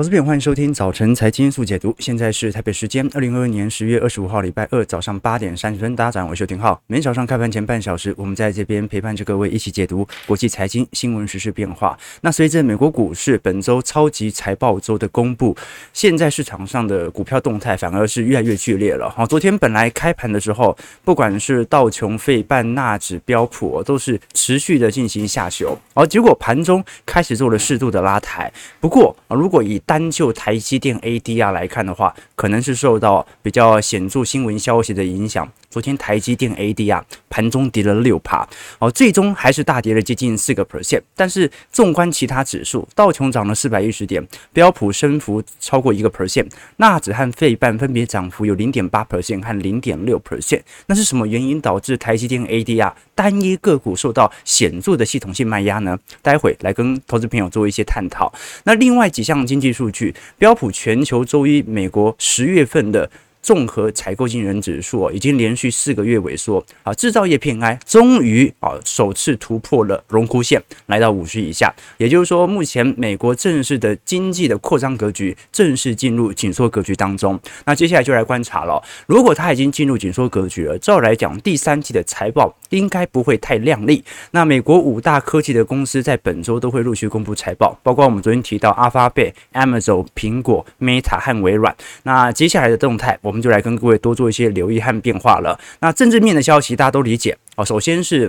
[0.00, 1.94] 投资朋友，欢迎收听早晨财经速解读。
[1.98, 5.94] 现在是台北时间二零二二年十月二十五号礼拜二早上八点三十分。
[5.94, 6.80] 大家早上好，我是邱廷浩。
[6.86, 11.98] 每天早上开盘前半小时，我们在这边陪伴着各位一起解读国际财经新闻、时事变化。
[12.22, 15.54] 那随着美国股市本周超级财报周的公布，
[15.92, 19.10] 现在市场上的股票动态反而是越来越剧烈了。
[19.10, 20.74] 好，昨天本来开盘的时候，
[21.04, 28.50] 不管是道琼、费半、纳指、标普，都是持续的进行下修，而结果盘中开始做了适度的拉抬。
[28.80, 35.50] 不过，如果以单就台积电 ADR 来看的话，可能是受到比较显著新闻消息的影响。
[35.70, 38.46] 昨天台积电 ADR 盘中跌了六趴，
[38.80, 41.00] 哦，最终还是大跌了接近四个 percent。
[41.14, 46.48] 但是纵观其他指数，道琼涨了四百一十点，标普升幅超过一个 percent，
[46.78, 50.60] 纳指和费半分别涨幅有零点八 percent 和零点六 percent。
[50.86, 55.96] 那是什么原因导致台积电 ADR 单一个股受到显著的系统性卖压呢？
[56.20, 58.32] 待会来跟投资朋友做一些探讨。
[58.64, 60.12] 那另外几项经济数据。
[60.36, 63.08] 标普全球周一，美国十月份的。
[63.42, 71.74] 综合采购经理人指数已经连续四个月萎缩啊，制造业 PMI 终于啊首次突破了荣枯线，来到五十以下。
[71.96, 77.38] 也就是说，目前美国正式的经济的扩张格局正式进入紧缩格局当中。
[77.64, 84.04] 那接下来就来观察了，如果它已经进入紧缩格局了，照来讲，第三季的财报应该不会太亮丽。
[84.32, 91.74] 那美国五大科技的公司在本周都会陆续公布财报，包括我们昨天提到阿发贝、Amazon、苹果、Meta 和微软。
[92.02, 95.56] 那接下来的动态，我我们就来跟各位多做一些留意和变化了。
[95.78, 97.64] 那政治面的消息大家都理解哦。
[97.64, 98.28] 首先是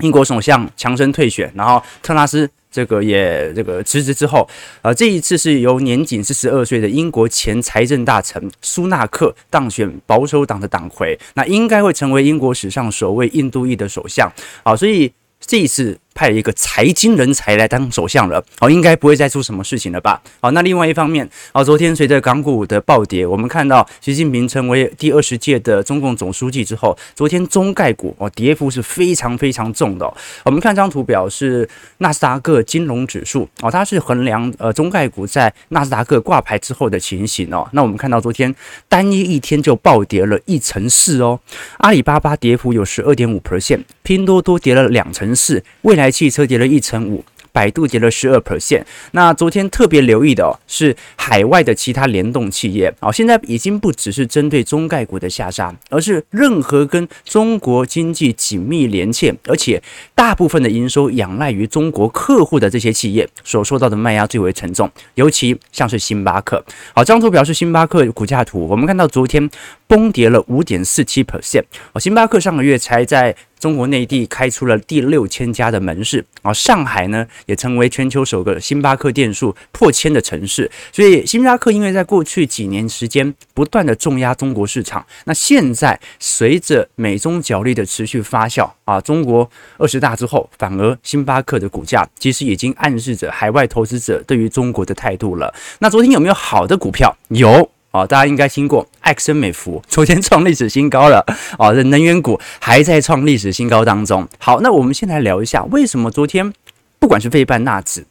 [0.00, 4.46] 英国首相强生退选，然后特拉斯这个也这个辞职之后，
[4.82, 14.30] 呃，这一次是由年仅四十二岁的英国前财政大臣苏纳克当选保守党的党魁，那应该会成为英国史上首位印度裔的首相
[14.62, 14.76] 啊。
[14.76, 15.98] 所以这一次。
[16.16, 20.18] 派一个财经人才来当首相了，哦，应该不会再出什么事情了吧？
[20.40, 30.10] 好，那另外一方面，哦，昨天随着港股的暴跌，我们看到习近平成为第二十届的中共总书记之后，昨天中概股哦跌幅是非常非常重的。
[30.42, 31.68] 我们看这张图表是
[31.98, 37.68] 纳斯达克金融指数哦，它是衡量呃中概股在纳斯达克挂牌之后的情形哦。
[37.72, 38.54] 那我们看到昨天
[38.88, 41.38] 单一一天就暴跌了一成四哦，
[41.80, 46.05] 阿里巴巴跌幅有十二点五 percent，拼多多跌了两成四，未来。
[46.10, 48.82] 汽车跌了一成五，百度跌了十二 percent。
[49.12, 59.82] 那昨天特别留意的，是海外的其他联动企业哦，现在已经不只是针对中概股的下杀，而是任何跟中国经济紧密连线，而且
[60.14, 64.90] 大部分的营收仰赖于中国客户的这些企业所受到的卖压最为沉重。
[65.14, 66.62] 尤其像是星巴克，
[66.94, 69.48] 好，这张图表示星巴克股价图，我们看到昨天
[69.86, 71.64] 崩跌了五点四七 percent。
[71.92, 73.34] 哦，星巴克上个月才在。
[73.58, 80.70] 中国内地开出了第六千家的门市啊，上海呢也成为全球首个星巴克店数破千的城市。
[80.92, 95.52] 所以星巴克因为在过去几年时间不断的重压中国市场，那现在随着美中角力的持续发酵啊，中国二十大之后，反而星巴克的股价其实已经暗示着海外投资者对于中国的态度了。
[95.78, 97.16] 那昨天有没有好的股票？
[97.28, 97.70] 有。
[97.96, 101.24] 哦，大家应该听过埃克森美孚昨天创历史新高了
[101.58, 104.28] 哦，这能源股还在创历史新高当中。
[104.38, 106.52] 好，那我们先来聊一下，为什么昨天
[106.98, 108.04] 不管是费半纳指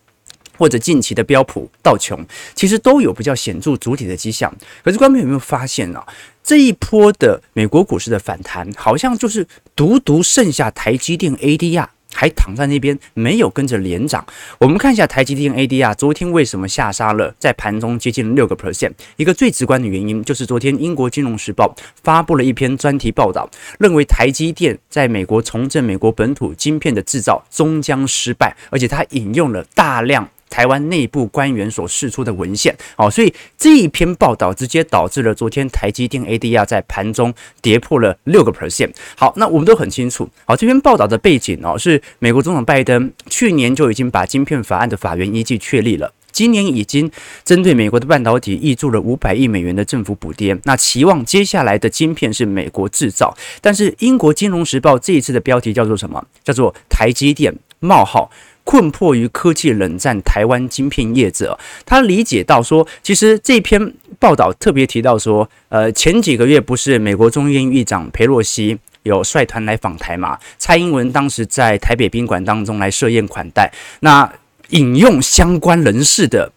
[0.57, 2.25] 或者近期的标普道琼，
[2.55, 4.51] 其实都有比较显著主体的迹象。
[4.83, 6.01] 可是观众有没有发现呢、
[6.43, 11.87] 这一波的美国股市的反弹，好像就是独独剩下台积电 ADR。
[12.15, 14.25] 还躺在那边，没有跟着连涨。
[14.57, 18.93] 我们看一下台积电 ADR 昨天为什么下杀了，在盘中接近六个 percent。
[19.17, 30.29] 一个最直观的原因就是昨天英国金融时报发布了一篇专题报道，认为台积电在美国重振美国本土晶片的制造终将失败，而且它引用了大量。
[30.49, 38.91] 台湾内部官员所释出的文献，哦，所以这一篇报道直接导致了昨天台积电 ADR 在盘中跌破了六个 percent。
[39.15, 47.09] 好，那我们都很清楚，好，这篇报道的背景哦，是美国总统拜登去年就已经把晶片法案的法源依据确立了，今年已经
[47.43, 53.35] 针对美国的半导体挹注了五百亿美元的政府补贴，那期望接下来的晶片是美国制造。
[53.61, 56.23] 但是英国金融时报这一次的标题叫做什么？
[56.43, 58.29] 叫做台积电冒号。
[58.63, 61.55] 困迫于科技冷战，台湾晶片业者，
[61.85, 70.39] 他理解到说，其实这篇报道特别提到说，呃，前几个月不是美国众议院议长裴洛西有率团来访台嘛？
[70.57, 74.33] 蔡英文当时在台北宾馆当中来设宴款待，那
[74.69, 76.51] 引用相关人士的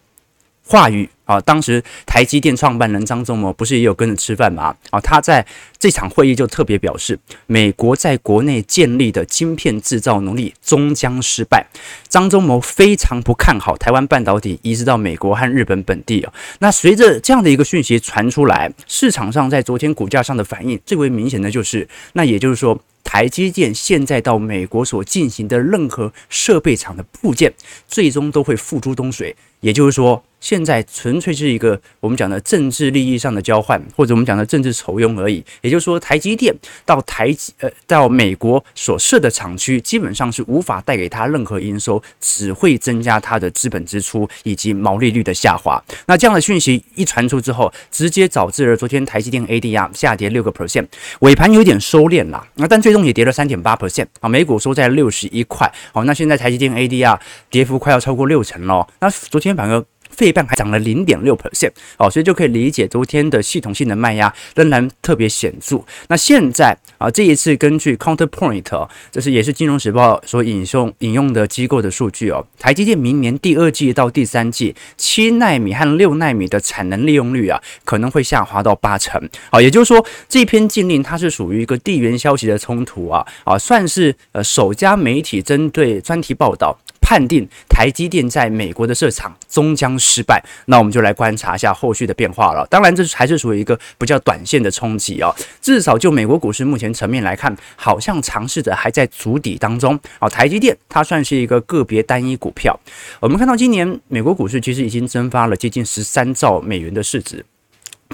[0.65, 1.07] 话语。
[1.29, 4.75] 啊，当时台积电创办人张忠谋不是也有跟着吃饭吗？
[4.89, 5.45] 啊，他在
[5.77, 11.67] 这场会议就特别表示，美国在国内建立的晶片制造能力终将失败。
[12.07, 16.33] 张忠谋非常不看好台湾半导体移植到美国和日本本地啊。
[16.57, 22.81] 那随着这样的一个讯息传出来，市场上在昨天股价上的反应最为明显的就是，那也就是说。
[23.01, 27.51] 台积电现在到美国所进行的任何设备厂的部件，
[27.87, 29.35] 最终都会付诸东水。
[29.61, 35.43] 也就是说，现在纯粹是一个我们讲的政治利益上的交换，或者我们讲的政治酬庸而已。
[35.61, 36.55] 也就是说，台积电
[36.85, 45.83] 到台积呃到美国所设的厂区，基本上是无法带给他任何营收，只会增加他的资本支出以及毛利率的下滑。
[46.07, 50.87] 那这样的讯息一传出之后，直接导致了昨天台积电 ADR 下跌六个 percent，
[51.19, 52.47] 尾盘有点收敛啦。
[52.55, 55.71] 那但最终也跌了三点八 percent 啊，每股收在六十一块。
[55.91, 57.19] 好，那现在台积电 ADR
[57.49, 58.87] 跌幅快要超过六成了。
[59.01, 59.49] 那昨天。
[59.59, 59.83] 反而
[60.19, 65.81] 费半还涨了零点六 percent 哦，所以就可以理解昨天的系统性的卖压仍然特别显著。
[66.09, 79.21] 那现在啊，这一次根据 Counterpoint 哦，这是也是金融时报所引用引用的机构的数据哦，台积电明年第二季到第三季七纳米和六纳米的产能利用率啊，可能会下滑到八成。
[79.49, 86.77] 好，也就是说这篇禁令它是属于一个地缘消息的冲突啊啊，算是呃首家媒体针对专题报道。
[87.09, 92.63] 判定台积电在美国的设厂终将失败，那我们就来观察一下后续的变化了。
[92.69, 95.33] 当然，这还是属于一个比较短线的冲击啊。
[95.59, 100.29] 至少就美国股市目前层面来看，好像尝试着还在筑底当中啊。
[100.29, 102.79] 台积电它算是一个个别单一股票。
[103.19, 107.43] 我们看到今年美国股市其实已经蒸发了接近十三兆美元的市值。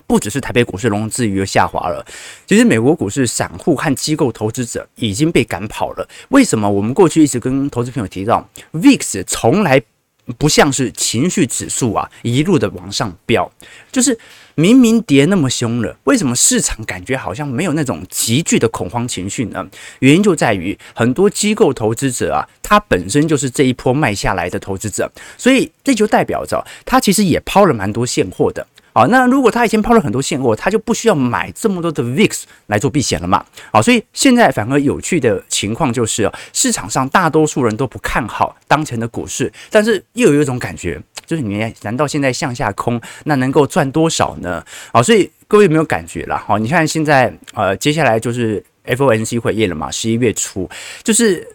[0.07, 2.05] 不只是台北股市融资余额下滑了，
[2.45, 6.07] 其实美国股市散户和机构投资者已经被赶跑了。
[6.29, 6.69] 为什么？
[6.69, 9.81] 我们过去一直跟投资朋友提到，VIX 从来
[10.37, 13.51] 不像是情绪指数啊，一路的往上飙，
[13.91, 14.17] 就是
[14.55, 19.65] 明明跌那么凶了，为什么市场感觉好像没有那种急剧的恐慌情绪呢？
[19.99, 28.65] 原因就在于很多机构投资者啊，他本身就是这一波卖下来的投资者，所以这就代表着他其实也抛了蛮多现货的。
[28.97, 33.43] 好，那如果他以前抛了很多现货，他就不需要买这么多的 VIX 来做避险了嘛？
[33.69, 44.65] 好，所以现在反而有趣的情况就是，市场上大多数人都不看好当前的股市，但是又有一种感觉，就是你难道现在向下空，那能够赚多少呢？
[44.93, 46.37] 好，所以各位有没有感觉了？
[46.37, 50.69] 好，你看现在呃，接下来就是 FOMC 会议了嘛，十一月初
[51.03, 51.45] 就是。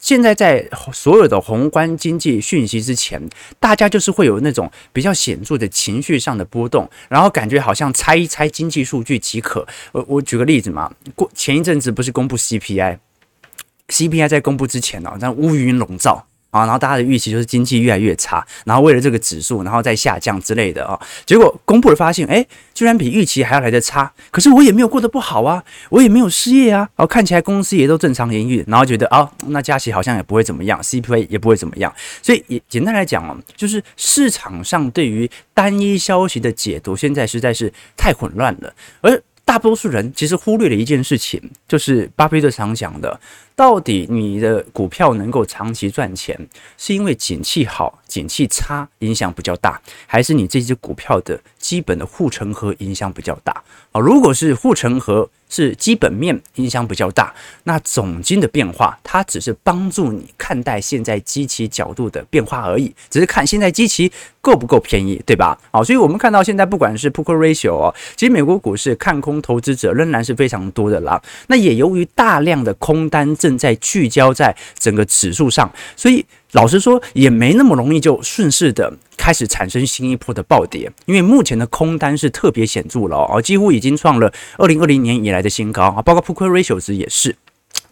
[0.00, 3.22] 现在在所有的宏观经济讯息之前，
[3.60, 9.64] 大家就是会有那种比较显著的情绪上的波动，然后感觉好像猜一猜经济数据即可。
[9.92, 16.26] 我我举个例子嘛，过前一阵子不是公布 CPI，CPI 在公布之前呢，那乌云笼罩。
[16.50, 20.98] 啊，然后大家的预期就是经济越来越差，然后为了这个指数，然后再下降之类的啊。
[21.24, 22.44] 结果公布了，发现哎，
[22.74, 24.12] 居然比预期还要来得差。
[24.30, 26.78] 可是我也没有过得不好啊，我也没有失业啊。
[26.78, 31.94] 然后看起来公司也都正常营运，然后觉得啊，那加息好像也不会怎么样，CPI 也不会怎么样。
[32.22, 38.74] 所以也简单来讲哦，就是市场上对于单一消息的解读，现在实在是太混乱了。
[39.00, 43.18] 而大多数人其实忽略了一件事情，就是巴菲特常讲的。
[43.60, 46.34] 到底你的股票能够长期赚钱，
[46.78, 53.52] 是因为景气好、景气差影响比较大，还是你这只股票的基本的护城河影响比较大？
[53.92, 57.34] 啊，如果是护城河是基本面影响比较大，
[57.64, 64.10] 那总金的变化它只是帮助你看待现在基期角度的变化而已，只是看现在基期
[64.40, 65.58] 够不够便宜，对吧？
[65.70, 71.20] 好，所以我们看到现在不管是 Put Ratio 哦，其实美国股市看空投资者仍然是非常多的啦。
[71.48, 87.36] 那也由于大量的空单正在聚焦在整个指数上，所以老实说也没那么容易就顺势的开始产生新一波的暴跌，因为目前的空单是特别显著了哦，几乎已经创了二零二零年以来的新高啊，包括 Put Ratio 值也是。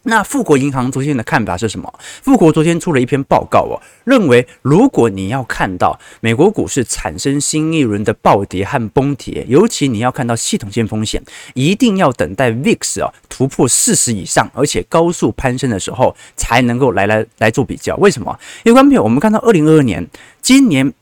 [0.09, 1.93] 那富国银行昨天的看法是什么？
[2.23, 11.23] 富国昨天出了一篇报告哦，认为如果你要看到美国股市产生新一轮的暴跌和崩跌，尤其你要看到系统性风险，
[11.53, 17.95] 一定要等待 VIX 啊突破四十以上，而且高速攀升的时候，才能够来来来做比较。
[17.97, 18.35] 为什么？
[18.65, 20.09] 因为观众朋友，我们看到二零二二年
[20.41, 20.95] 今年。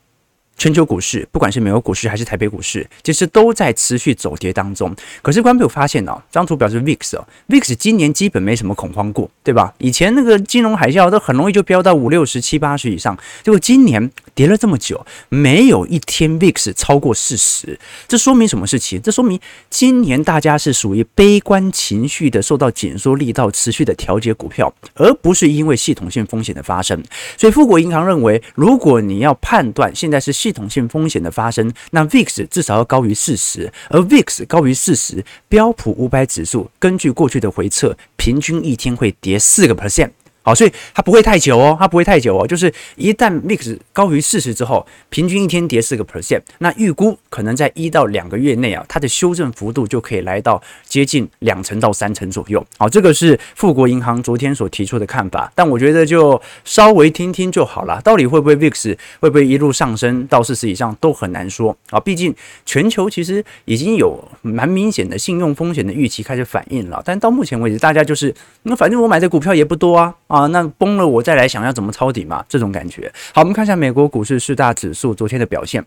[0.57, 4.95] 全球股市，不管是美国股市还是台北股市，其实都在持续走跌当中。
[5.23, 9.73] 可是，观众朋友发现哦，张图表示 VIX 哦，VIX 今年基本没什么恐慌过，对吧？
[9.79, 19.00] 以前那个金融海啸都很容易就飙到五六十七八十以上，结果今年跌了这么久，没有一天 VIX 超过四十，这说明什么事情？
[19.00, 19.40] 这说明
[19.71, 27.02] 今年大家是属于悲观情绪的，受到紧缩力道持续的调节股票，而不是因为系统性风险的发生。
[27.38, 40.11] 所以富国银行认为，如果你要判断现在是系统性风险的发生，那 VIX 至少要高于四十，而 VIX 高于四十，标普五百指数根据过去的回测，平均一天会跌四个 percent。
[40.47, 42.47] 好，所以它不会太久哦，它不会太久哦。
[42.47, 52.65] 就是一旦 VIX 高于四十之后，平均一天跌四个 percent，那预估可能在一到两个月内啊，它的修正幅度就可以来到接近两成到三成左右。
[52.79, 58.00] 好，这个是富国银行昨天所提出的看法，但我觉得就稍微听听就好了。
[58.03, 61.99] 到底会不会 VIX 会不会一路上升到四十以上都很难说啊。
[61.99, 62.33] 毕竟
[62.65, 70.15] 全球其实已经有蛮明显的信用风险的预期开始反应了，但到目前为止，大家就是那反正我买的股票也不多啊。
[70.36, 72.45] 啊，啊那崩了我再来想要怎么抄底嘛？
[72.49, 73.12] 这种感觉。
[73.33, 75.85] 好，我们看一下美国股市四大指数昨天的表现。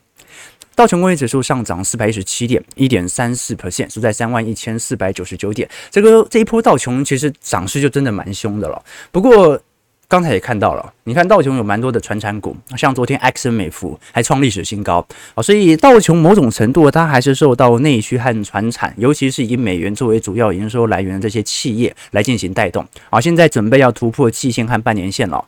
[0.76, 5.70] 道琼工业指数上涨四百一十七点，一点三四 percent，收在三万一千四百九十九点。
[5.90, 8.82] 这个这一波道琼其实涨势就真的蛮凶的了。
[9.12, 9.60] 不过，
[10.10, 23.22] 刚才也看到了，你看道琼有蛮多的传产股，像昨天埃克森美孚还创历史新高啊，所以道琼某种程度它还是受到内需和传产，尤其是以美元作为主要营收来源的这些企业来进行带动啊。
[23.22, 25.46] 现在准备要突破季线和半年线了，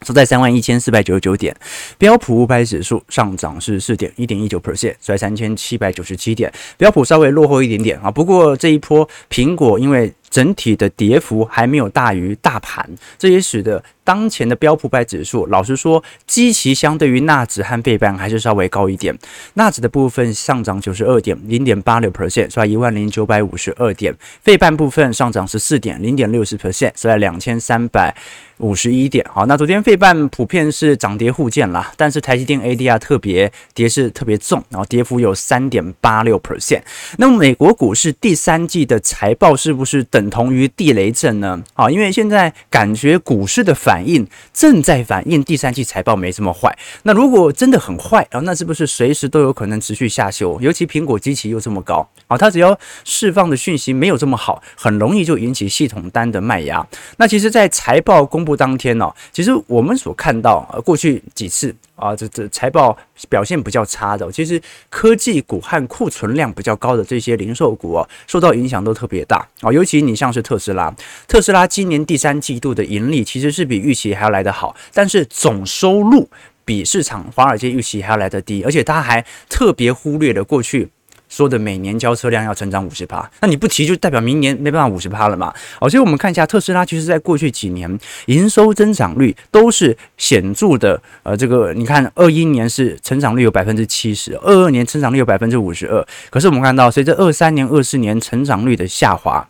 [0.00, 1.54] 收在三万一千四百九十九点。
[1.98, 6.50] 标普五百指数上涨是四点一点一九 percent，收在三千七百九十七点。
[6.78, 19.16] 标普稍微落后一点点啊，不过这一波苹果因为整体的跌幅还没有大于大盘，这也使得当前的标普百指数，老实说，基期相对于纳指和费半还是稍微高一点。
[19.54, 28.14] 纳指的部分上涨九十二点零点八六 percent，收在一万零九百五十二点；费半部分上涨十四点零点六十 percent，收在两千三百
[28.58, 29.24] 五十一点。
[29.32, 36.82] 好，那昨天费半普遍是涨跌互见啦，但是台积电 ADR 特别跌势特别重，然后跌幅有三点八六 percent。
[37.18, 40.19] 那么美国股市第三季的财报是不是等？
[40.20, 41.58] 等同于地雷阵呢？
[41.72, 46.76] 啊，因为现在感觉股市的反应正在反映第三季财报没这么坏。
[47.04, 50.60] 那如果真的很坏啊，那是不是随时都有可能持续下修？
[50.60, 56.86] 尤其苹果基期又这么高啊，它只要释放的讯息没有这么好，很容易就引起系统单的卖压。
[57.16, 61.74] 那其实，在财报公布当天呢，其实我们所看到啊，过去几次。
[62.00, 62.96] 啊，这这财报
[63.28, 69.70] 表现比较差的，其实科技股和库存量比较高的这些零售股啊，受到影响都特别大啊。
[69.70, 70.92] 尤其你像是特斯拉，
[71.28, 76.28] 特斯拉今年第三季度的盈利其实是比预期还要来得好，但是总收入
[76.64, 80.88] 比市场华尔街预期还要来得低，而且他还特别忽略了过去。
[81.30, 85.54] 说的每年交车辆要成长五十趴，那你不提就代表明年没办法五十趴了嘛？
[85.78, 91.00] 好，所以我们看一下特斯拉，其实在过去几年营收增长率都是显著的。
[91.22, 96.04] 呃，这个你看，二一年是成长率有百分之七十，二二年成长率有百分之五十二。
[96.28, 99.48] 可是我们看到，随着二三年、二四年成长率的下滑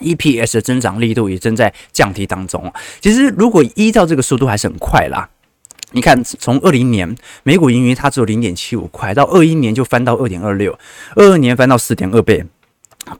[0.00, 2.70] ，EPS 的增长力度也正在降低当中。
[3.00, 5.26] 其实如果依照这个速度，还是很快啦。
[5.92, 10.76] 你看，从二零年每股盈余它只有零点七五块，到二一年就翻到二点二六，
[11.14, 12.44] 二二年翻到四点二倍，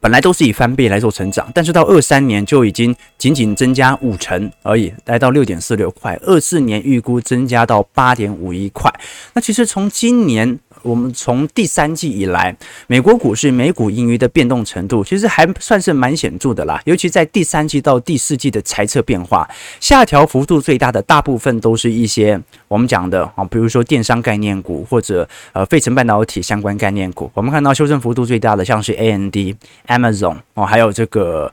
[0.01, 8.93] 本来都是以翻倍来做成长，但是到二三年就已经仅仅增加五成而已，来到六点四六块，二四年预估增加到八点五一块。
[9.33, 10.59] 那其实从今年。
[10.87, 12.55] 我们从第三季以来，
[12.87, 16.81] 美国股市每股盈余的变动程度，其实还算是蛮显著的啦。
[16.85, 19.45] 尤其在第三季到第四季的财测变化，
[19.81, 27.29] 下调幅度最大的大部分都是一些我们讲的啊，比如说电商概念股或者呃费城半导体相关概念股。
[27.33, 29.53] 我们看到修正幅度最大的像是 A N D、
[29.87, 31.51] Amazon 哦，还有这个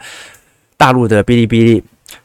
[0.76, 1.82] 大陆的哔哩哔哩。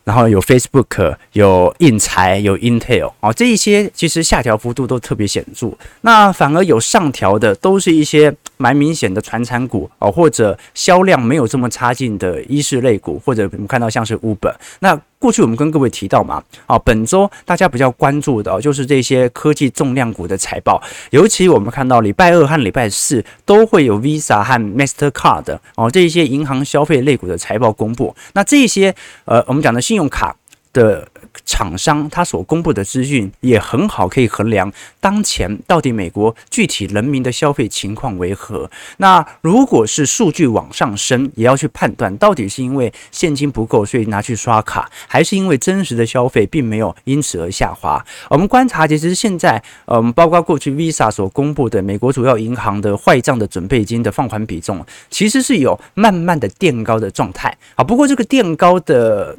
[0.10, 5.72] 然后有 Facebook，有印材，有 Intel，哦，这一些其实下调幅度都特别显著。
[6.02, 14.56] 那反而有上调的，都是一些蛮明显的传产股哦，或者销量没有这么差劲的衣饰类股，或者我们看到像是 Uber。
[14.80, 28.16] 那过去我们跟各位提到嘛，啊，本周大家比较关注的就是这些科技重量股的财报，尤其我们看到礼拜二和礼拜四都会有 Visa 和 Mastercard 哦，这一些银行消费类股的财报公布。
[28.34, 30.36] 那这些呃，我们讲的信用卡
[30.74, 31.08] 的。
[31.46, 38.70] 厂商他所公布的资讯也很好，可以衡量当前到底美国具体人民的消费情况为何。
[38.98, 48.04] 那如果是数据往上升，也要去判断到底是因为现金不够，所以拿去刷卡，还是因为真实的消费并没有因此而下滑。
[48.30, 57.56] 我们观察，其实现在，嗯，包括过去 Visa 所公布的美国主要银行的坏账的准备金的放款比重，其实是有慢慢的垫高的状态。
[57.76, 59.38] 啊，不过这个垫高的。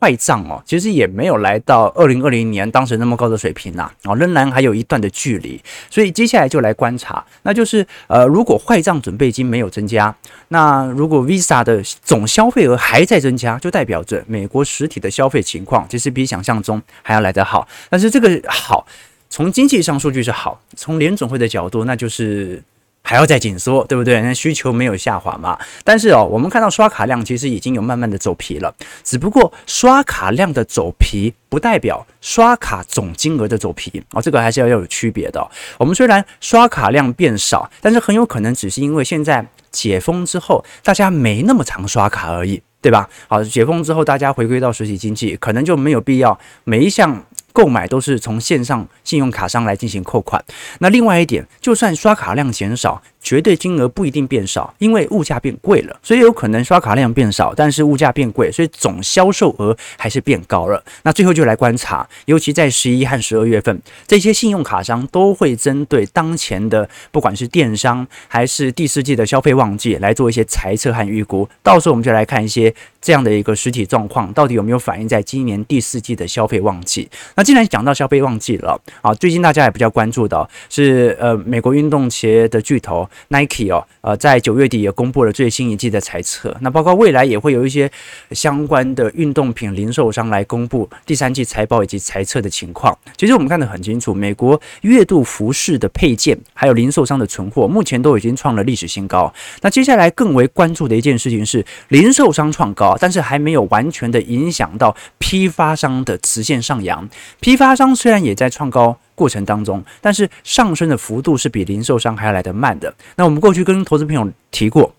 [0.00, 5.60] 坏账哦，其实也没有来到二零二零年当时那么高的水平呐，啊，仍然还有一段的距离。
[5.90, 10.14] 所以接下来就来观察，那就是呃，如果坏账准备金没有增加，
[10.48, 17.68] 那如果 Visa 的总消费额还在增加，就代表着美国实体的消费情况其实比想象中还要来得好。
[17.90, 18.86] 但是这个好，
[19.28, 22.62] 从经济上数据是好，从联总会的角度，那就是。
[23.02, 24.20] 还要再紧缩，对不对？
[24.20, 25.58] 那需求没有下滑嘛。
[25.82, 28.72] 但是哦，我们看到刷卡量其实已经有慢慢的走皮了。
[29.02, 35.44] 只不过刷卡量的走皮，不代表刷卡总金额的走皮哦，这个还是要要有区别的。
[35.78, 43.08] 我们虽然刷卡量变少，但是很有可能只是因为现在解封之后，大家没那么常刷卡而已，对吧？
[43.28, 47.24] 好，解封之后大家回归到实体经济，可能就没有必要每一项。
[47.52, 50.44] 购买都是从线上信用卡商来进行扣款。
[50.78, 60.82] 那另外一点，就算刷卡量减少，绝对金额不一定变少，因为物价变贵了，所以有可能刷卡量变少，但是物价变贵，所以总销售额还是变高了。
[61.02, 71.48] 那最后就来观察，尤其在十一和十二月份，这些信用卡商都会针对当前的不管是电商还是第四季的消费旺季来做一些猜测和预估。
[71.62, 77.08] 到时候我们就来看一些这样的一个实体状况，到底有没有反映在今年第四季的消费旺季。
[77.34, 87.90] 那既然讲到消费旺季了啊，最近大家也比较关注的是呃美国运动鞋的巨头 Nike 哦，呃在九月底也公布了最新一季的财测，那包括未来也会有一些
[88.32, 92.96] 相关的运动品零售商来公布第三季财报以及财测的情况。
[93.16, 99.32] 其实我们看得很清楚，美国月度服饰的配件还有零售商的存货目前都已经创了历史新高。
[99.62, 107.08] 那接下来更为关注的一件事情是零售商创高，但是还没有完全的影响到批发商的直线上扬。
[107.40, 112.94] 批发商虽然也在创高过程当中，但是上升的幅度是比零售商还要来的慢的。
[113.16, 114.94] 那我们过去跟投资朋友提过，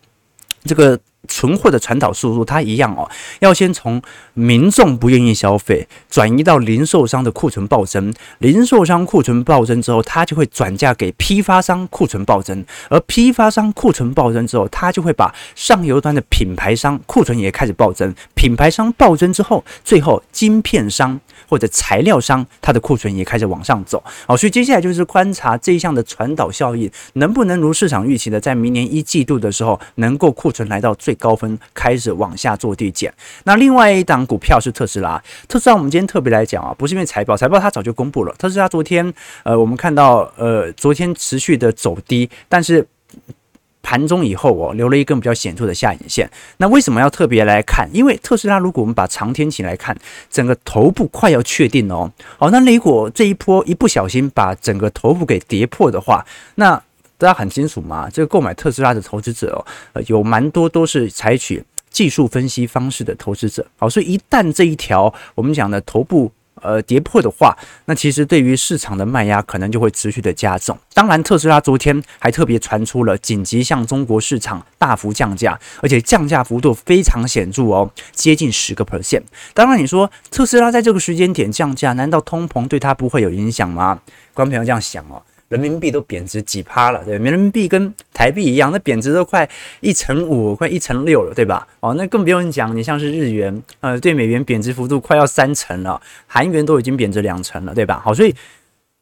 [0.63, 0.99] 这个。
[1.27, 3.09] 存货的传导速度，它一样哦，
[3.39, 4.01] 要先从
[4.33, 31.10] 民众不愿意消费，转移到零售商的库存暴增，零售商库存暴增之后，它就会转嫁给批发商库存暴增，而批发商库存暴增之后，它就会把上游端的品牌商库存也开始暴增，品牌商暴增之后，最后晶片商或者材料商它的库存也开始往上走，好，所以接下来就是观察这一项的传导效应能不能如市场预期的，在明年一季度的时候，能够库存来到最。
[31.15, 33.13] 高分开始往下做递减。
[33.43, 35.21] 那另外一档股票是特斯拉。
[35.47, 38.33] 特斯拉，我们今天特别来讲啊，不是因为财报，财报它早就公布了。
[38.37, 39.13] 特斯拉昨天，
[39.43, 42.85] 呃，我们看到，呃，昨天持续的走低，但是
[43.83, 46.29] 盘中以后哦，留了一根比较显著的下影线。
[46.57, 47.89] 那为什么要特别来看？
[47.91, 49.97] 因为特斯拉，如果我们把长天期来看，
[50.29, 52.09] 整个头部快要确定哦。
[52.37, 56.81] 好，那如果这一波一不小心把整个头部给跌破的话，那
[57.21, 63.63] 大家很清楚嘛，这个购买特斯拉的投资者哦，呃，有蛮多都是采取技术分析方式的投资者。
[63.77, 67.55] 好，所以一旦这一条我们讲的头部呃跌破的话，
[67.85, 70.75] 那其实对于市场的卖压可能就会持续的加重。
[70.95, 79.21] 当然，特斯拉昨天还特别传出了紧急向中国市场大幅降价，而且降价幅度非常显著哦，接近十个 percent。
[79.53, 83.99] 当然，你说特斯拉在这个时间点降价，难道通膨对它不会有影响吗？
[84.33, 85.21] 观众朋友这样想哦。
[85.51, 89.47] 人民币都贬值几趴了，对，人民币跟台币一样，那贬值都快
[89.81, 91.67] 一成五，快一成六了，对吧？
[91.81, 98.01] 哦，那更不用讲，你像是日元，呃，对美元贬值幅度快要三成了，韩元都已经贬值两成了，对吧？
[98.01, 98.33] 好，所以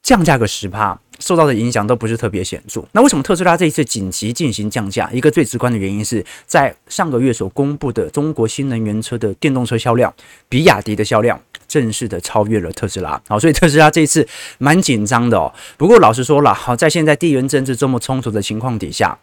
[0.01, 2.83] 降价个十趴，受到的影响都不是特别显著。
[2.91, 5.09] 那为什么特斯拉这一次紧急进行降价？
[5.11, 10.13] 一个最直观的原因是在上个月所公布的中国新能源车的电动车销量，
[10.47, 11.39] 比亚迪的销量。
[11.67, 14.27] 正式的超越了特斯拉，好，所以特斯拉这一次
[14.57, 15.53] 蛮紧张的哦。
[15.77, 19.15] 不过老实说了，好，在现在地缘政治这么冲突的情况底下，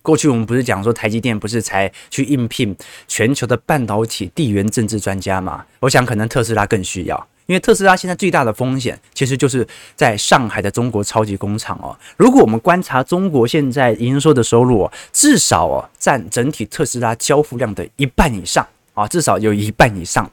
[0.00, 2.76] 过去我们不是讲说台积电不是才去应聘
[3.08, 5.66] 全球的半导体地缘政治专家吗？
[5.80, 11.96] 我想可能特斯拉更需要，因为特斯拉现在最大的风险其实就是在上海的中国超级工厂哦。
[12.16, 18.66] 如果我们观察中国现在营收的收入哦，至少哦占整体特斯拉交付量的一半以上。
[18.96, 20.26] 啊，至少有一半以上，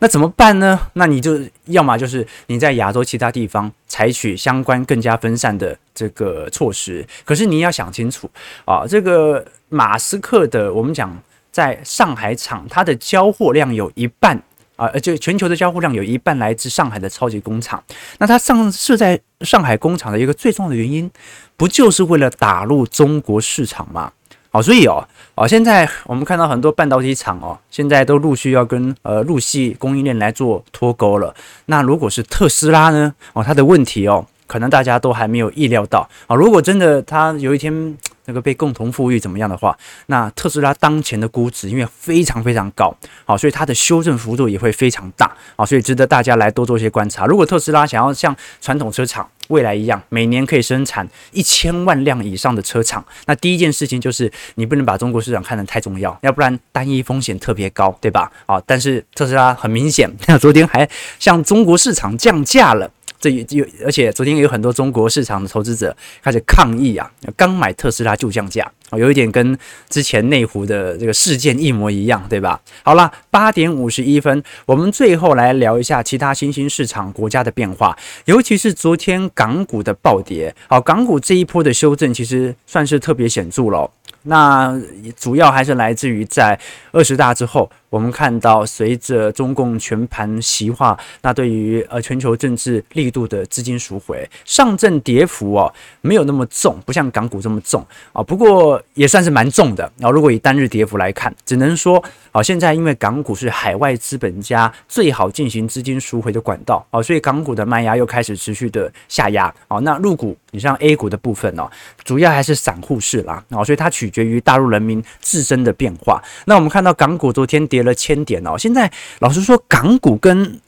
[0.00, 0.76] 那怎么办呢？
[0.94, 7.06] 那你就要么就是你在亚洲其他地方采取相关更加分散的这个措施。
[7.24, 8.28] 可是你要想清楚
[8.64, 11.16] 啊，这个马斯克的我们讲
[11.52, 14.42] 在上海厂，它的交货量有一半
[14.78, 17.82] 啊，就全球的交互量有一半来自上海的超级工厂。
[18.18, 21.10] 那它上设在上海工厂的一个最重要的原因，
[21.56, 24.12] 不就是为了打入中国市场吗？
[24.50, 31.34] 好，所以哦，哦，现在我们看到很多半导体厂哦，现在都陆续要跟呃陆系供应链来做脱钩了。
[31.66, 33.12] 那如果是特斯拉呢？
[33.32, 36.34] 哦，它的问题哦，可能大家都还没有意料到啊。
[36.34, 37.96] 如果真的它有一天
[38.28, 47.24] 那个被共同富裕怎么样的话，那特斯拉当前的估值因为非常非常高，好，所以它的修正幅度也会非常大，好，所以值得大家来多做一些观察。
[47.24, 58.30] 如果特斯拉想要像传统车厂未来一样，每年可以生产一千万辆以上的车厂，那第一件事情就是你不能把中国市场看得太重要，要不然单一风险特别高，对吧？
[58.44, 60.86] 啊，但是特斯拉很明显，那昨天还
[61.18, 62.90] 向中国市场降价了。
[63.20, 72.60] 这有，而且昨天有很多中国市场的投资者开始抗议啊，刚买特斯拉就降价啊，有一点跟之前内湖的这个事件一模一样，对吧？
[72.84, 80.54] 好了，八点五十一分，我们最后来聊一下其他新兴市场国家的变化，尤其是昨天港股的暴跌。
[80.68, 83.90] 好，港股这一波的修正其实算是特别显著了。
[84.22, 84.78] 那
[85.16, 86.58] 主要还是来自于在
[86.92, 100.10] 二十大之后，我们看到随着中共全盘习化，那对于呃全球政治力度的资金赎回，上证跌幅哦没有那么重，不像港股这么重啊，不过也算是蛮重的啊。
[100.10, 109.78] 如果以单日跌幅来看，只能说啊，现在因为港股是海外资本家最好进行资金赎回的管道啊，所以港股的卖压又开始持续的下压啊。
[109.78, 111.68] 那入股，你像 A 股的部分哦，
[112.04, 116.22] 主要还是散户市啦啊，所以它取决于大陆人民自身的变化。
[116.44, 120.60] 那我们看到港股昨天跌跌了千点哦，现在老实说，港股跟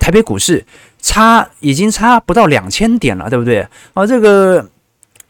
[0.00, 0.64] 台北股市
[1.00, 3.68] 差已经差不到两千点了，对不对？
[3.92, 4.68] 啊，这个。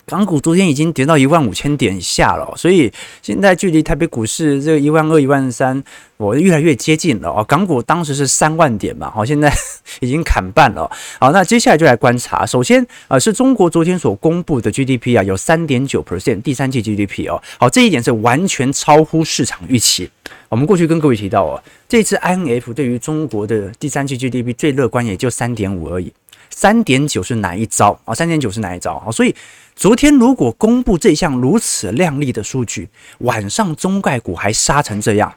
[0.06, 5.82] 港股昨天已经跌到一万五千点以下了，所以现在距离台北股市这个一万二、一万三，
[6.18, 7.44] 我越来越接近了哦。
[7.48, 9.52] 港股当时是三万点嘛，好，现在
[10.00, 10.90] 已经砍半了。
[11.18, 20.10] 好，那接下来就来观察，首先啊，是中国昨天所公布的 GDP 啊，有三点九 percent 第三季 GDP 哦，好，这一点是完全超乎市场预期。
[20.50, 26.12] 我们过去跟各位提到哦，这次 INF 对于中国的第三季 GDP 最乐观也就三点五而已。
[26.56, 28.14] 三点九是哪一招啊？
[28.14, 29.10] 三点九是哪一招啊？
[29.10, 29.34] 所以
[29.74, 32.88] 昨天如果公布这项如此亮丽的数据，
[33.18, 35.34] 晚上中概股还杀成这样，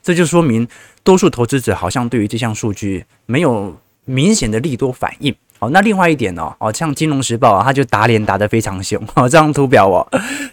[0.00, 0.66] 这就说明
[1.02, 5.34] 多数投资者好像对于这项数据没有明显的利多反应。
[5.58, 6.54] 好，那另外一点呢？
[6.58, 8.98] 哦，像《金融时报》啊，它就打脸打得非常凶。
[9.14, 10.00] 哦， 这张图表哦，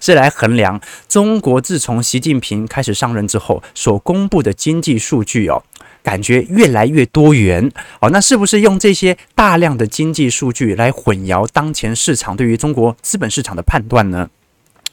[0.01, 5.63] 是来衡量中国自从习近平开始上任之后所公布的经济数据哦。
[6.07, 14.29] 感觉越来越多元，哦，那是不是用这些大量的经济数据来混淆当前市场对于中国资本市场的判断呢？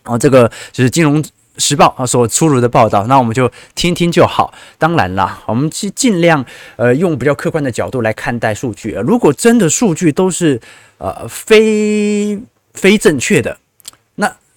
[0.03, 1.25] 哦，这个就是《金融
[1.57, 4.53] 时报》啊所出炉的报道，那我们就听听就好。
[4.77, 8.91] 当然啦，我们尽尽量呃用比较客观的角度来看待数据。
[9.07, 10.61] 如果真的数据都是
[10.99, 12.37] 呃非
[12.73, 13.57] 非正确的，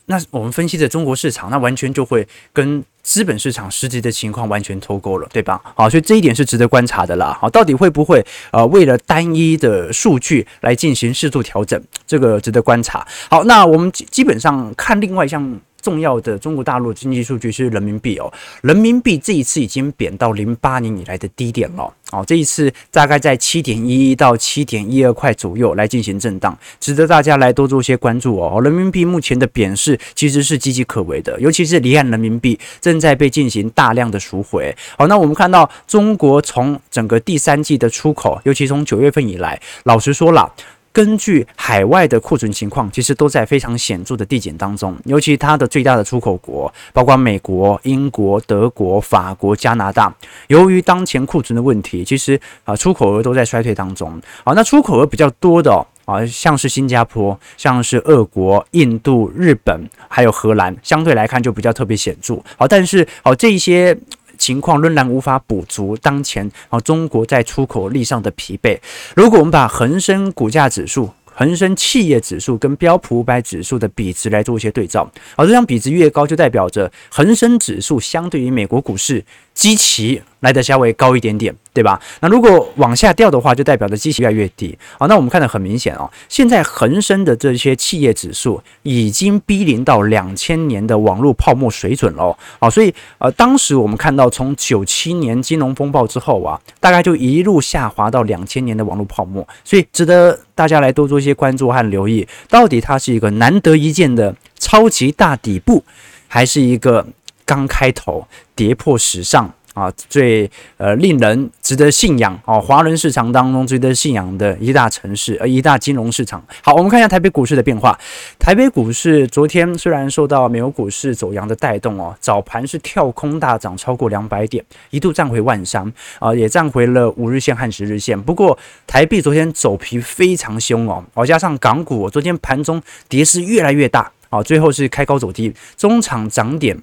[0.08, 2.84] 那我们分析的中国市场，那完全就会跟。
[3.04, 5.62] 资本市场实际的情况完全脱钩了，对吧？
[5.78, 7.38] 好，所以这一点是值得观察的啦。
[7.40, 13.08] 好，到底会不会呃为了单一的数据来进行适度调整，这个值得观察。
[13.30, 15.58] 好，那我们基基本上看另外一项。
[15.82, 28.62] 重要的中国大陆经济数据是人民币哦，人民币这一次已经贬到零八年以来的低点了哦，这一次大概在七点一到七点一二块左右来进行震荡，值得大家来多做些关注哦。
[28.62, 34.76] 人民币目前的贬势其实是岌岌可危的，尤其是离岸人民币正在被进行大量的赎回。
[34.98, 40.52] 好，那我们看到中国从整个第三季的出口，尤其从九月份以来，老实说了。
[40.98, 44.98] 根据海外的库存情况，其实都在非常显著的递减当中。
[45.06, 50.12] 尤其它的最大的出口国，包括美国、英国、德国、法国、加拿大，
[50.48, 54.20] 由于当前库存的问题，其实啊出口额都在衰退当中。
[54.44, 62.42] 好，那出口额比较多的啊，像是新加坡、像是俄国、印度、日本，还有荷兰，相对来看就比较特别显著。
[62.58, 63.96] 好，但是好这一些。
[64.38, 68.80] 情况仍然无法补足当前啊中国在出口力上的疲惫。
[69.16, 79.24] 如果我们把恒生股价指数、恒生企业指数跟标普五百指数的比值来做一些对照，而这张比值越高，就代表着恒生指数相对于美国股市。
[79.54, 82.00] 基期来的稍微高一点点，对吧？
[82.22, 84.78] 那如果往下掉的话，就代表着基期越来越低。
[85.00, 92.38] 好，那我们看得很明显哦，现在恒生的这些企业指数已经逼临到两千年的网络泡沫水准了。
[92.60, 105.84] 好，所以呃，当时我们看到从九七年金融风暴之后啊，大概就一路下滑到两千年的网络泡沫，所以值得大家来多做一些关注和留意，到底它是一个难得一见的超级大底部，
[106.28, 107.06] 还是一个？
[107.48, 116.44] 刚开头跌破史上啊最呃令人值得信仰哦，华人市场当中值得信仰的一大城市，呃一大金融市场。
[116.64, 117.96] 好，我们看一下台北股市的变化。
[118.40, 128.20] 台北股市昨天虽然受到美国股市走扬的带动哦，早盘是跳空大涨超过两百点，一度站回万三啊，也站回了五日线和十日线。
[128.20, 134.12] 不过台币昨天走皮非常凶哦，哦加上港股昨天盘中跌势越来越大。
[134.30, 136.78] 啊，最后是开高走低，中场涨点。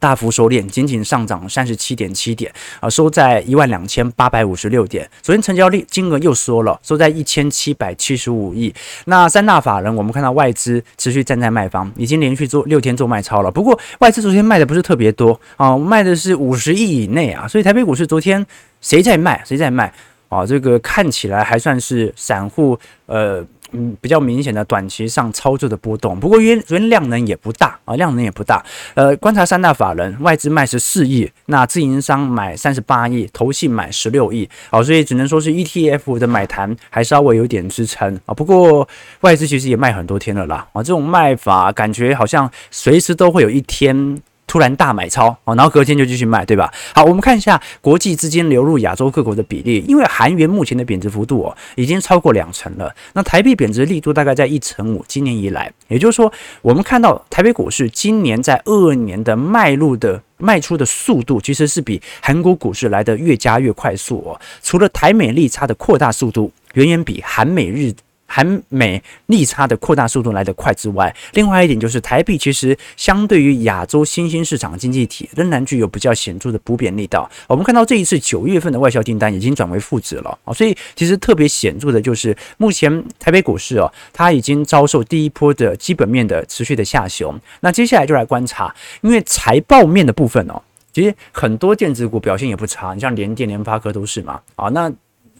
[0.00, 5.08] 大幅收敛，仅仅上涨三十七点七点啊，收在一万两千八百五十六点。
[5.20, 8.74] 昨天成交量金额又缩了，收在一千七百七十五亿。
[9.06, 13.50] 那三大法人，我们看到外资持续站在卖方，已经连续做六天做卖超了。
[13.50, 17.46] 不过外资昨天卖的不是特别多啊，卖的是五十亿以内啊。
[17.46, 18.44] 所以台北股市昨天
[18.80, 19.42] 谁在卖？
[19.44, 19.92] 谁在卖
[20.28, 20.44] 啊？
[20.46, 23.44] 这个看起来还算是散户呃。
[23.72, 28.64] 嗯，比较明显的短期上操作的波动，不过因为昨天量能也不大啊，量能也不大。
[28.94, 38.34] 呃，观察三大法人，外资卖十四亿，那自营商买三十八亿，投信买十六亿，好，所以只能说是 ETF 的买盘还稍微有点支撑啊。
[38.34, 38.86] 不过
[39.22, 44.20] 外资其实也卖很多天了啦，啊，这种卖法感觉好像随时都会有一天。
[44.52, 46.70] 突然大买超哦，然后隔天就继续卖，对吧？
[46.94, 52.94] 好，我们看一下国际资金流入亚洲各国的比例，因为韩元目前的贬值幅度哦，已经超过两成了。
[53.14, 64.38] 那台币贬值力度大概在一成五，今年以来，也就是说，我们看到台北股市今年在二二年的卖入的卖出的速度，其实是比韩国股市来得越加越快速哦。
[64.62, 67.90] 除了台美利差的扩大速度远远比韩美日。
[68.34, 77.30] 韩美利差的扩大速度来得快之外，另外一点就是台币其实相对于亚洲新兴市场经济体仍然具有比较显著的补贬力道。
[77.46, 87.38] 我们看到这一次九月份的外销订单已经转为负值了啊，所以其实特别显著的就是目前台北股市哦，它已经遭受第一波的基本面的持续的下行。
[87.60, 94.90] 那接下来就来观察，因为财报面的部分哦，其实很多电子股表现也不差，你像联电、联发科都是嘛啊，那。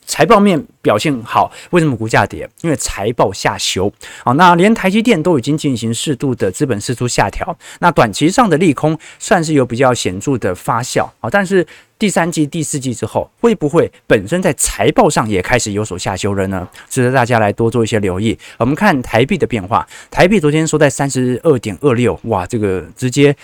[0.05, 2.49] 财报面表现好，为什么股价跌？
[2.61, 3.91] 因为财报下修
[4.25, 4.33] 啊。
[4.35, 11.31] 那连台积电都已经进行适度的资本释出下调，那短期上的利空算是有比较显著的发酵啊。
[11.31, 11.67] 但是
[11.99, 16.69] 第三季、第四季之后，会不会本身在财报上也开始有所下修了呢？
[16.91, 18.37] 值得大家来多做一些留意。
[18.59, 23.35] 我们看台币的变化，台币昨天收在三十二点二六，哇，这个直接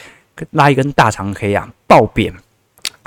[0.51, 2.35] 拉一根大长黑啊，爆贬。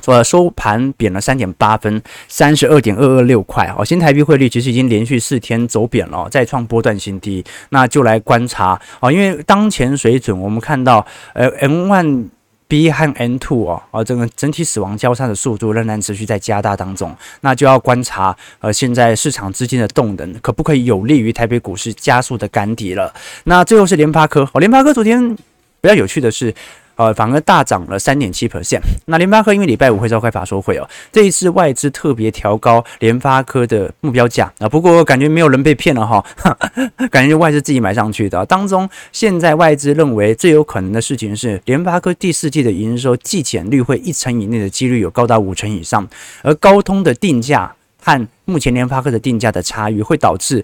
[0.06, 3.86] 呃，收盘贬了三点八分，三十二点二二六块哦。
[3.86, 7.44] 新台币汇率其实已经连续四天走贬了，再创波段新低。
[7.70, 17.16] 那就来观察啊，因为当前水准，我们看到呃，M1B 和 M2 哦，啊，这个整体死亡交叉的速度仍然持续在加大当中。
[17.42, 23.14] 那就要观察呃，现在市场资金的动能可不可以有利于台北股市加速的赶底了。
[23.46, 25.36] 那最后是联发科哦，联发科昨天
[25.80, 26.54] 比较有趣的是。
[27.02, 28.80] 呃，反而大涨了三点七 percent。
[29.06, 34.70] 那联发科因为礼拜五会召开法说会哦，这一次外资特别调高联发科的目标价啊。
[34.70, 36.24] 不过感觉没有人被骗了哈，
[37.10, 38.46] 感觉外资自己买上去的。
[38.46, 46.08] 当中现在外资认为最有可能的事情是，联发科第四季的营收季减率会一成以内的几率有高达五成以上，
[46.44, 50.64] 而高通的定价和目前联发科的定价的差异会导致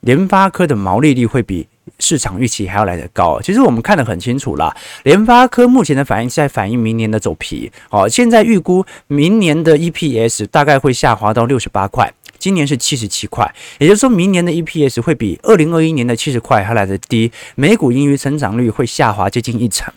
[0.00, 1.66] 联发科的毛利率会比。
[1.98, 4.74] 市场预期还要来得高，其实我们看得很清楚啦。
[5.02, 19.92] 联发科目前的反应是在反映明年的走皮，好，现在预估明年的 EPS 大概会下滑到六十八块，今年是七十七块，也就是说明年的 EPS 会比二零二一年的七十块还来得低，每股盈余成长率会下滑接近一成，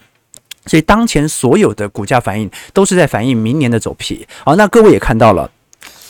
[0.65, 4.27] 所以当前所有的股价反应都是在反映明年的走皮。
[4.43, 5.51] 好，那各位也看到了。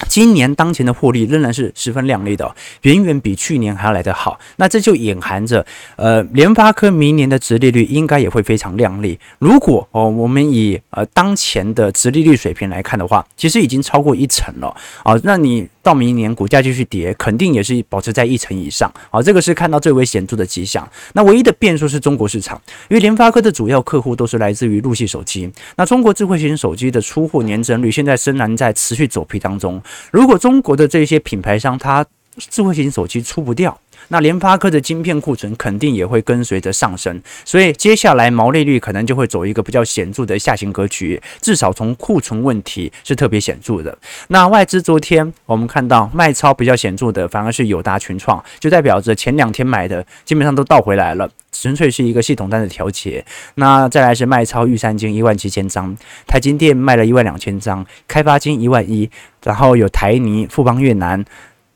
[0.07, 4.39] 今年当前的获利仍然是十分亮丽的，远远比去年还要来得好。
[4.57, 9.19] 那这就隐含着，呃，联发科明年的直利率应该也会非常亮丽。
[9.39, 15.19] 如果哦，我们以呃当前的直利率水平来看的话，其实已经超过一成了啊。
[15.23, 19.21] 那你到明年股价继续跌，肯定也是保持在一成以上啊。
[19.21, 20.87] 这个是看到最为显著的迹象。
[21.13, 25.51] 那唯一的变数是中国市场，因为联发科的主要客户都是来自于陆系手机。
[25.75, 29.81] 那中国智慧型手机的出货年增率现在仍然在持续走皮当中。
[30.11, 32.05] 如果中国的这些品牌商，它
[32.37, 33.77] 智慧型手机出不掉，
[34.11, 43.97] 那联发科的晶片库存肯定也会跟随着上升，所以接下来毛利率可能就会走一个比较显著的下行格局，至少从库存问题是特别显著的。
[44.27, 53.23] 那外资昨天我们看到卖超比较显著的，反而是友达、群创，就代表着前两天买的基本上都倒回来了，纯粹是一个系统单的调节。
[53.55, 55.95] 那再来是卖超玉山金一万七千张，
[56.27, 59.09] 台金电卖了一万两千张，开发金一万一，
[59.45, 61.23] 然后有台泥、富邦越南。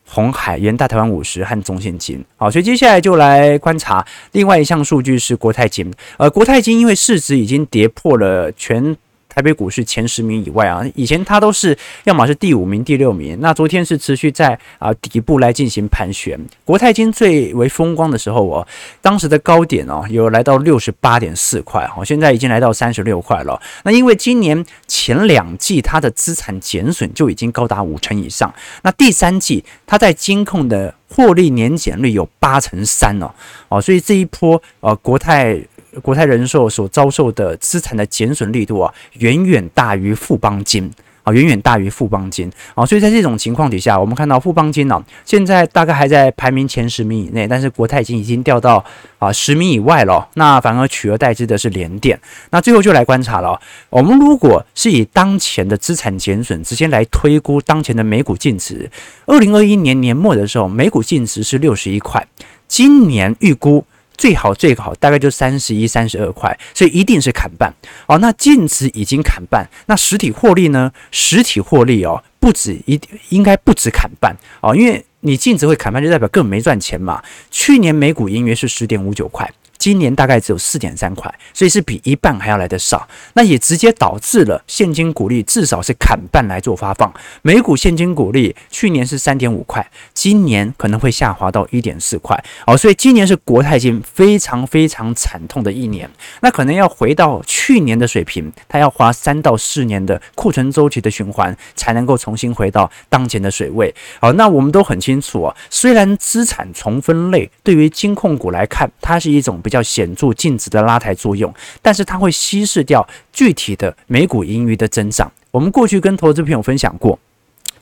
[0.08, 8.96] 红海、元大台湾五十和中线金，好，所以接下来就来观察另外一项数据是国泰金，呃，国泰金因为市值已经跌破了全。
[9.36, 13.38] 台北股市前十名以外啊，以前它都是要么是第五名、第六名。
[13.42, 16.40] 那昨天是持续在啊底部来进行盘旋。
[16.64, 18.66] 国泰金最为风光的时候哦，
[19.02, 23.62] 当时的高点哦有来到六十八点四块，哦，现在已经来到三十六块了。
[23.84, 33.30] 那因为今年前两季它的资产减损就已经高达五成以上，那第三季它在金控的获利年减率有八成三哦，
[33.68, 35.62] 哦，所以这一波呃国泰。
[36.02, 40.92] 国泰人寿所遭受的资产的减损力度啊，远远大于富邦金。
[41.26, 48.86] 啊，远远大于富邦金啊，所以在这种情况底下，我们看到富邦金呢，现在大概还在排名前十名以内，但是国泰金已经掉到
[49.18, 50.30] 啊十名以外了。
[50.36, 52.20] 那反而取而代之的是联电。
[52.52, 58.88] 那最后就来观察了，我们如果是以当前的资产减损直接来推估当前的每股净值，
[59.26, 62.28] 二零二一年年末的时候，每股净值是六十一块，
[62.68, 63.84] 今年预估。
[64.18, 67.74] 最好最好大概就三十一、三十二块，所以一定是砍半
[68.08, 68.18] 哦。
[68.20, 70.92] 那净值已经砍半，那实体获利呢？
[71.12, 73.00] 实体获利哦，不止一，
[73.30, 77.22] 应该不止砍半哦，因为你净值会砍半，就代表根本没赚钱嘛。
[77.52, 79.52] 去年每股盈余是十点五九块。
[79.86, 87.14] 今年大概只有四点三块，所以是比一半还要来得少，那也直接导致了现金股利至少是砍半来做发放。
[87.44, 96.10] 每股现金股利去年是三点五块，今年可能会下滑到一点四块哦，所以今年是国泰金非常非常惨痛的一年。
[96.42, 103.94] 那可能要回到去年的水平，它要花三到四年的库存周期的循环，才能够重新回到当前的水位。
[104.20, 109.75] 好，那我们都很清楚啊，虽然资产重分类对于金控股来看，它是一种比较。
[109.76, 115.32] 要显著净值的拉抬作用，但是它会稀释掉具体的每股盈余的增长。
[115.52, 117.20] 我们过去跟投资朋友分享过，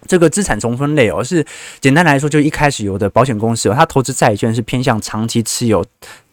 [0.08, 1.46] 这个资产重分类哦，是
[1.80, 5.86] 简单来说，就一开始有的保险公司哦，它投资债券是偏向长期持有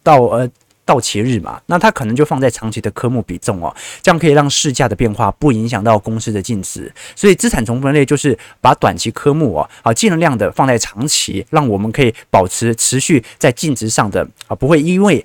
[0.03, 0.51] 到呃。
[0.87, 6.92] 到期日嘛，那它可能就放在长期的科目比重哦，这样可以让市价的变化不影响到公司的净值。
[7.14, 15.25] 所以资产重分类就是把短期科目哦，啊尽量的放在长期，让我们可以保持持续在净值上的啊，不会因为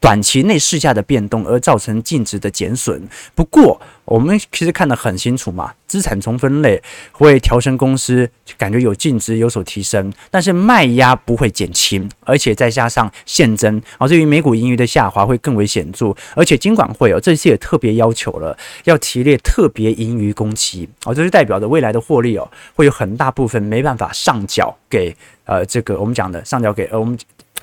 [0.00, 3.02] 短期内市价的变动而造成净值的减损。
[3.34, 16.14] 不过我们其实看得很清楚嘛，资产重分类会调升公司，感觉有净值有所提升，但是卖压不会减轻，而且再加上现增啊，对于每股盈余的下滑会更为显著。
[16.34, 27.16] 而且金管会哦，这次也特别要求了，要提列特别盈余公期哦，这是代表着未来的获利哦，会有很大部分没办法上缴给呃这个我们讲的上缴给呃我们。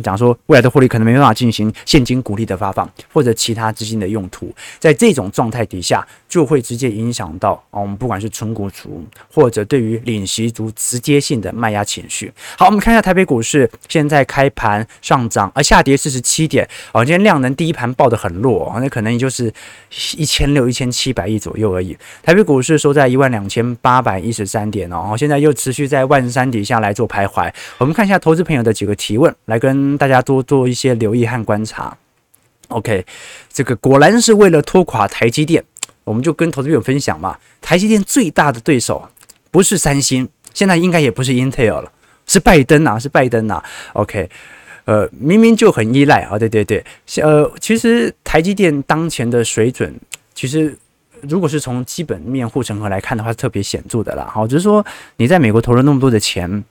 [0.03, 12.31] 讲说未来的获利可能没办法进行现金股利的发放，或者其他资金的用途，在这种状态底下，就会直接影响到啊，我们不管是存股族或者对于领息族直接性的卖压情绪。
[12.57, 16.67] 好，我们看一下台北股市现在开盘上涨，而下跌四十七点。
[16.91, 19.53] 哦，今天量能第一盘报得很弱，那可能也就是
[20.17, 21.97] 一千六、一千七百亿左右而已。
[22.21, 27.51] 台北股市收在一万两千八百一十三点哦，现在又持续在万三底下来做徘徊。
[27.77, 29.87] 我们看一下投资朋友的几个提问，来跟。
[29.97, 31.95] 大家多做一些留意和观察。
[32.67, 33.05] OK，
[33.51, 35.63] 这个果然是为了拖垮台积电，
[36.07, 37.37] 我们就跟投资朋友分享嘛。
[37.61, 39.07] 台积电最大的对手
[39.51, 41.91] 不是三星，现在应该也不是 Intel 了，
[42.25, 43.61] 是拜登啊，是拜登啊。
[43.91, 44.29] OK，
[44.85, 46.81] 呃，明明就很依赖啊，对对对，
[47.21, 49.93] 呃，其实台积电当前的水准，
[50.33, 50.73] 其实
[51.21, 54.29] 如果是从基本面护城河来看的话，特别显著的啦。
[54.31, 54.85] 好，只是说
[55.17, 56.63] 你在美国投了那么多的钱。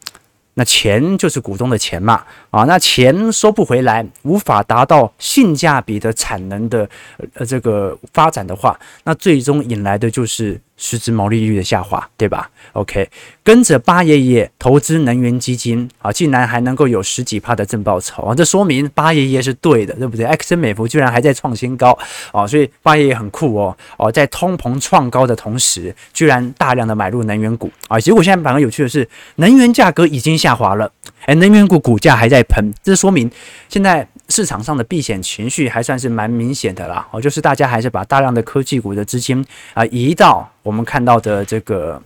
[0.58, 6.88] 那钱就是股东的钱嘛，啊，那钱收不回来，无法达到性价比的产能的
[7.34, 10.60] 呃这个发展的话，那最终引来的就是。
[10.76, 13.08] 实质毛利率的下滑，对吧？OK，
[13.42, 20.26] 跟着八爷爷投资能源基金啊，竟然还能够有十几趴的正报酬啊，这说明八爷爷是对的，对不对？
[20.26, 21.96] 埃克森美孚居然还在创新高
[22.32, 30.92] 啊，所以八爷爷很酷哦哦，在通膨创高的同时，居然大量的买入能源股啊，结果现在反而有趣的是，能源价格已经下滑了，
[31.24, 33.30] 哎，能源股股价还在喷，这说明
[33.68, 34.06] 现在。
[34.28, 42.02] 市场上的避险情绪还算是蛮明显的啦，哦，就是大家还是把大量的科技股的资金啊移到我们看到的这个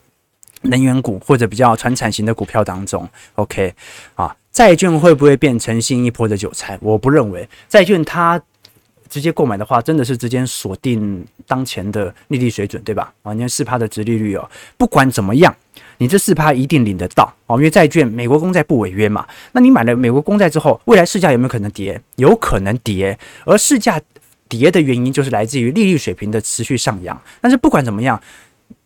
[0.62, 3.08] 能源股或者比较传产型的股票当中。
[3.36, 3.74] OK，
[4.14, 6.78] 啊，债券会不会变成新一波的韭菜？
[6.82, 8.40] 我不认为，债券它
[9.10, 13.12] 直接购买的话，真的是直接锁定当前的利率水准，对吧？
[13.22, 15.54] 啊，你看四趴的殖利率哦，不管怎么样。
[15.98, 19.26] 你这四趴一定领得到哦，因为债券美国公债不违约嘛。
[19.52, 22.00] 那你买了美国公债之后，未来市价有没有可能跌？
[22.16, 24.00] 有可能跌，而市价
[24.48, 27.20] 跌的原因就是来自于利率水平的持续上扬。
[27.42, 28.18] 但是不管怎么样，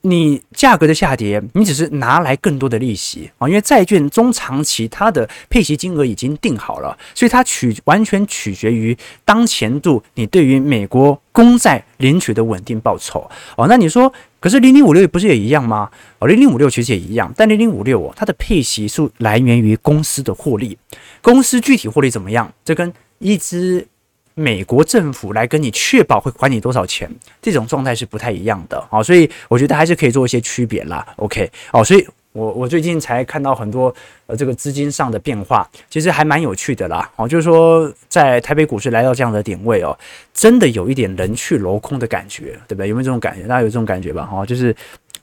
[0.07, 13.67] 你价格的下跌，你只是拿来更多的利息啊，因为债券中长期它的配息金额已经定好了，所以它取完全取决于当前度你对于美国公债领取的稳定报酬哦。
[13.67, 14.13] 那你说？
[14.41, 15.91] 可是零零五六不是也一样吗？
[16.19, 20.77] 哦，零零五六其实也一样，但零零五六哦，它的配息是来源于公司的获利，
[21.23, 22.53] 公司具体获利怎么样？
[22.63, 23.89] 这跟一只
[24.35, 27.09] 美国政府来跟你确保会还你多少钱，
[27.41, 31.07] 这种状态是不太一样的啊，所以我觉得还是可以做一些区别啦。
[31.17, 33.95] OK，哦，所以我我最近才看到很多
[34.27, 37.09] 呃这个资金上的变化，其实还蛮有趣的啦。
[37.17, 39.97] 哦，就是说在台北股市来到这样的点位哦，
[40.33, 42.89] 真的有一点人去楼空的感觉，对不对？
[42.89, 43.43] 有没有这种感觉？
[43.47, 44.29] 大家有这种感觉吧？
[44.33, 44.75] 哦，就是。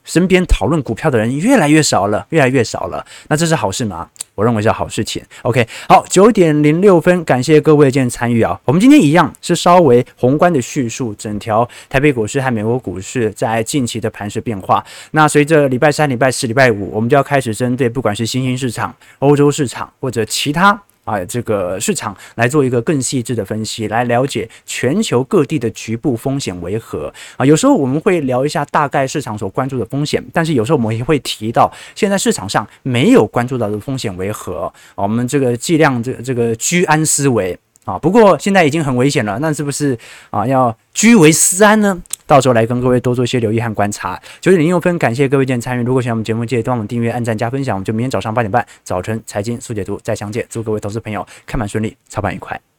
[0.03, 3.05] 身边讨论股票的人越来越少了，越来越少了。
[3.27, 4.09] 那这是好事吗？
[4.33, 5.21] 我认为是好事情。
[5.43, 8.59] OK，好，九点零六分，感谢各位今天参与啊。
[8.65, 14.83] 我们今天一样是稍微宏观的叙述，整条台北股市和美国股市在近期的盘势变化。
[15.11, 20.81] 那随着礼拜三、礼拜四、礼拜五，我们就要开始针对不管是新兴市场、欧洲市场或者其他。
[21.03, 27.45] 啊，这个市场来做一个更细致的分析，来了解全球各地的局部风险为何啊？
[27.45, 34.71] 有时候我们会聊一下大概市场所关注的风险，但是有时候我们也会提到现在市场上没有关注到的风险为何？
[34.95, 37.97] 我们这个尽量这这个居安思危啊。
[37.97, 39.97] 不过现在已经很危险了，那是不是
[40.29, 42.01] 啊要居为思安呢？
[42.27, 44.17] 到时候来跟各位多做一些留意和观察。
[44.39, 45.83] 九点零六分，感谢各位今天参与。
[45.83, 47.75] 如果喜欢我们节目，记得帮我们订阅、按赞、加分享。
[47.75, 50.45] 我们就明天早上八点半，早晨财经速解读再相见。
[50.49, 52.70] 祝各位投资朋友开盘顺利，操盘愉快。